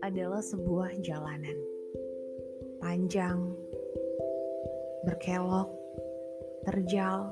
[0.00, 1.58] adalah sebuah jalanan
[2.80, 3.52] panjang,
[5.04, 5.68] berkelok,
[6.64, 7.28] terjal,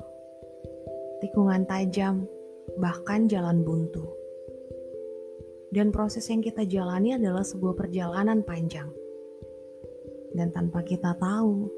[1.19, 2.29] tikungan tajam,
[2.77, 4.05] bahkan jalan buntu.
[5.73, 8.89] Dan proses yang kita jalani adalah sebuah perjalanan panjang.
[10.33, 11.69] Dan tanpa kita tahu,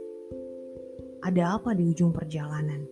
[1.24, 2.88] ada apa di ujung perjalanan.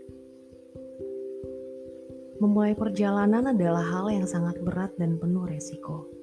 [2.40, 6.19] Memulai perjalanan adalah hal yang sangat berat dan penuh resiko.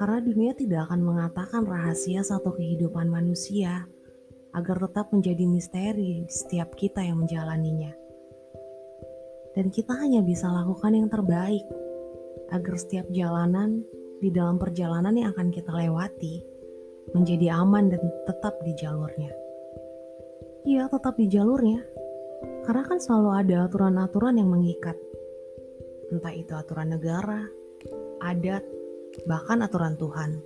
[0.00, 3.84] Karena dunia tidak akan mengatakan rahasia satu kehidupan manusia
[4.56, 7.92] agar tetap menjadi misteri setiap kita yang menjalaninya.
[9.52, 11.68] Dan kita hanya bisa lakukan yang terbaik
[12.48, 13.84] agar setiap jalanan
[14.24, 16.48] di dalam perjalanan yang akan kita lewati
[17.12, 19.36] menjadi aman dan tetap di jalurnya.
[20.64, 21.84] Iya, tetap di jalurnya.
[22.64, 24.96] Karena kan selalu ada aturan-aturan yang mengikat.
[26.08, 27.44] Entah itu aturan negara,
[28.24, 28.64] adat,
[29.24, 30.40] bahkan aturan Tuhan.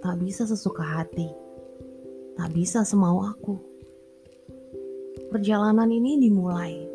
[0.00, 1.28] Tak bisa sesuka hati,
[2.38, 3.56] tak bisa semau aku.
[5.30, 6.86] Perjalanan ini dimulai,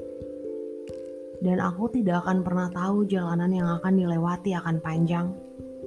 [1.40, 5.32] dan aku tidak akan pernah tahu jalanan yang akan dilewati akan panjang,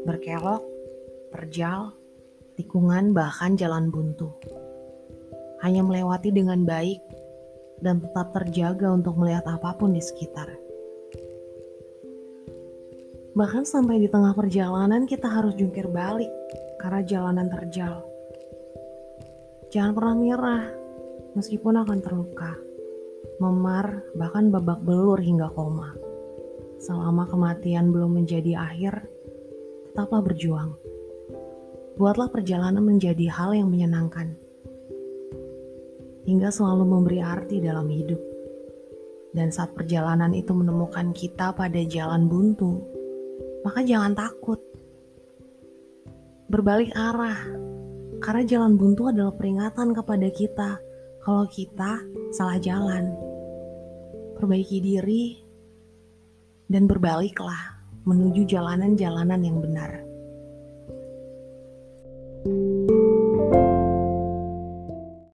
[0.08, 0.64] berkelok,
[1.32, 1.92] terjal,
[2.56, 4.32] tikungan, bahkan jalan buntu.
[5.60, 6.98] Hanya melewati dengan baik
[7.84, 10.48] dan tetap terjaga untuk melihat apa pun di sekitar.
[13.32, 16.28] Bahkan sampai di tengah perjalanan kita harus jungkir balik
[16.76, 18.04] karena jalanan terjal.
[19.72, 20.64] Jangan pernah menyerah
[21.32, 22.52] meskipun akan terluka,
[23.40, 25.96] memar, bahkan babak belur hingga koma.
[26.76, 29.08] Selama kematian belum menjadi akhir,
[29.88, 30.76] tetaplah berjuang.
[31.96, 34.36] Buatlah perjalanan menjadi hal yang menyenangkan.
[36.28, 38.20] Hingga selalu memberi arti dalam hidup.
[39.32, 42.91] Dan saat perjalanan itu menemukan kita pada jalan buntu,
[43.62, 44.58] maka jangan takut.
[46.52, 47.38] Berbalik arah,
[48.20, 50.70] karena jalan buntu adalah peringatan kepada kita
[51.24, 52.02] kalau kita
[52.34, 53.08] salah jalan.
[54.36, 55.38] Perbaiki diri
[56.68, 59.90] dan berbaliklah menuju jalanan-jalanan yang benar.
[62.42, 62.81] thank you